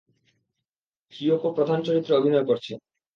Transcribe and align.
Chiyoko 1.13 1.47
প্রধান 1.57 1.79
চরিত্রে 1.83 2.13
অভিনয় 2.15 2.45
করছে। 2.45 2.73